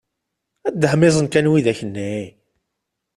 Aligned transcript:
Dehmiẓen 0.81 1.25
kan 1.29 1.49
widak 1.51 1.79
nni! 1.87 2.15